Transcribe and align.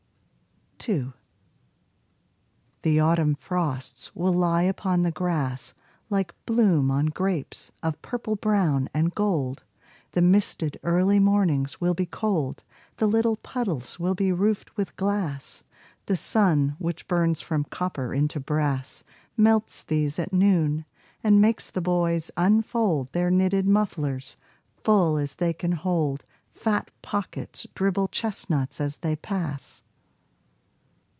2 0.83 1.13
The 2.81 2.99
autumn 2.99 3.35
frosts 3.35 4.15
will 4.15 4.33
lie 4.33 4.63
upon 4.63 5.03
the 5.03 5.11
grass 5.11 5.75
Like 6.09 6.33
bloom 6.47 6.89
on 6.89 7.05
grapes 7.05 7.71
of 7.83 8.01
purple 8.01 8.35
brown 8.35 8.89
and 8.91 9.13
gold. 9.13 9.63
The 10.13 10.23
misted 10.23 10.79
early 10.81 11.19
mornings 11.19 11.79
will 11.79 11.93
be 11.93 12.07
cold; 12.07 12.63
The 12.97 13.05
little 13.05 13.35
puddles 13.37 13.99
will 13.99 14.15
be 14.15 14.31
roofed 14.31 14.75
with 14.75 14.95
glass. 14.95 15.63
The 16.07 16.17
sun, 16.17 16.77
which 16.79 17.07
burns 17.07 17.41
from 17.41 17.65
copper 17.65 18.11
into 18.11 18.39
brass, 18.39 19.03
Melts 19.37 19.83
these 19.83 20.17
at 20.17 20.33
noon, 20.33 20.85
and 21.23 21.39
makes 21.39 21.69
the 21.69 21.79
boys 21.81 22.31
unfold 22.35 23.11
Their 23.13 23.29
knitted 23.29 23.67
mufflers; 23.67 24.35
full 24.83 25.19
as 25.19 25.35
they 25.35 25.53
can 25.53 25.73
hold, 25.73 26.25
Fat 26.49 26.89
pockets 27.03 27.67
dribble 27.75 28.07
chestnuts 28.07 28.81
as 28.81 28.97
they 28.97 29.15
pass. 29.15 29.83